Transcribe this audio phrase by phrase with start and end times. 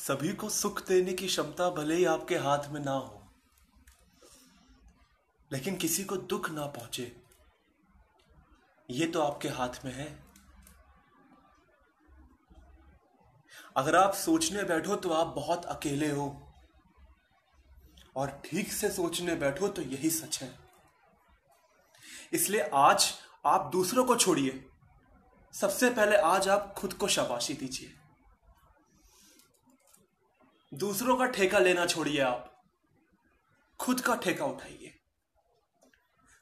[0.00, 3.20] सभी को सुख देने की क्षमता भले ही आपके हाथ में ना हो,
[5.50, 7.10] लेकिन किसी को दुख ना पहुँचे।
[8.88, 10.08] ये तो आपके हाथ में है।
[13.76, 16.26] अगर आप सोचने बैठो तो आप बहुत अकेले हो,
[18.16, 20.52] और ठीक से सोचने बैठो तो यही सच है।
[22.32, 23.12] इसलिए आज
[23.46, 24.64] आप दूसरों को छोड़िए।
[25.54, 27.96] सबसे पहले आज आप खुद को शाबाशी दीजिए।
[30.72, 32.62] दूसरों का ठेका लेना छोड़िए आप।
[33.80, 34.92] खुद का ठेका उठाइए।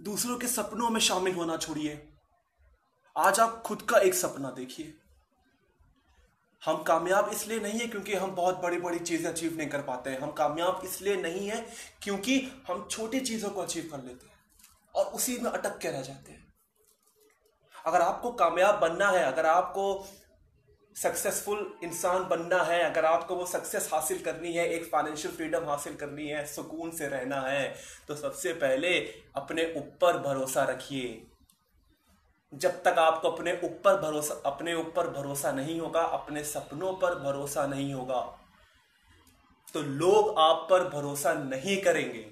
[0.00, 2.08] दूसरों के सपनों में शामिल होना छोड़िए।
[3.16, 4.94] आज आप खुद का एक सपना देखिए।
[6.64, 10.10] हम कामयाब इसलिए नहीं है क्योंकि हम बहुत बड़ी बड़ी चीज़ें अचीव नहीं कर पाते
[10.10, 11.66] हैं। हम कामयाब इसलिए नहीं है
[12.02, 14.38] क्योंकि हम छोटी चीज़ों को अचीव कर लेते हैं
[14.94, 16.52] और उसी में अटक के रह जाते हैं।
[17.86, 20.06] अगर आपको कामयाब बनना है, अगर आपको
[20.96, 25.94] सक्सेसफुल इंसान बनना है, अगर आपको वो सक्सेस हासिल करनी है, एक फाइनेंशियल फ्रीडम हासिल
[25.96, 27.74] करनी है, सुकून से रहना है
[28.08, 28.98] तो सबसे पहले
[29.36, 31.26] अपने ऊपर भरोसा रखिए।
[32.52, 37.66] जब तक आपको अपने ऊपर भरोसा, अपने ऊपर भरोसा नहीं होगा, अपने सपनों पर भरोसा
[37.66, 38.20] नहीं होगा
[39.74, 42.26] तो लोग आप पर भरोसा नहीं करेंगे।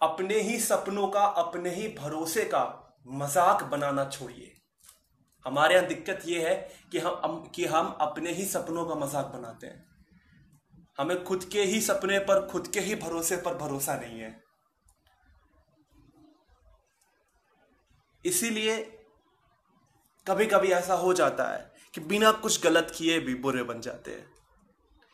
[0.00, 2.64] अपने ही सपनों का, अपने ही भरोसे का
[3.08, 4.52] मज़ाक बनाना छोड़िए।
[5.46, 6.54] हमारे यहाँ दिक्कत यह है
[6.92, 9.92] कि हम कि हम अपने ही सपनों का मज़ाक बनाते हैं।
[10.98, 14.44] हमें खुद के ही सपने पर, खुद के ही भरोसे पर भरोसा नहीं है।
[18.24, 18.98] इसीलिए
[20.28, 24.10] कभी कभी ऐसा हो जाता है कि बिना कुछ गलत किए भी बुरे बन जाते
[24.10, 24.34] हैं।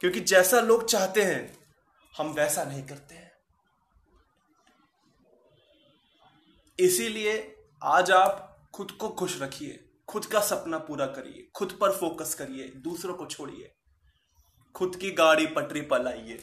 [0.00, 1.58] क्योंकि जैसा लोग चाहते हैं,
[2.16, 3.32] हम वैसा नहीं करते हैं।
[6.78, 12.34] इसीलिए आज आप खुद को खुश रखिए। खुद का सपना पूरा करिए, खुद पर फोकस
[12.34, 13.72] करिए, दूसरों को छोड़िए।
[14.74, 16.42] खुद की गाड़ी पटरी पर लाइए।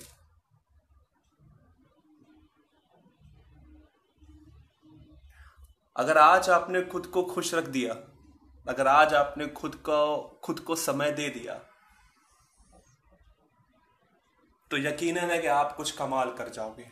[5.96, 7.94] अगर आज आपने खुद को खुश रख दिया,
[8.66, 11.54] अगर आज आपने खुद को खुद को समय दे दिया
[14.72, 16.84] तो यकीनन है कि आप कुछ कमाल कर जाओगे।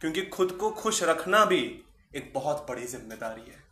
[0.00, 1.60] क्योंकि खुद को खुश रखना भी
[2.16, 3.71] एक बहुत बड़ी ज़िम्मेदारी है।